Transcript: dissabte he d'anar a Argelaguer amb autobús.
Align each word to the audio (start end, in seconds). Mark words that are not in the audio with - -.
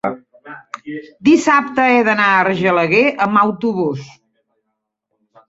dissabte 1.29 1.85
he 1.91 1.99
d'anar 2.07 2.31
a 2.31 2.39
Argelaguer 2.47 3.05
amb 3.27 3.43
autobús. 3.45 4.09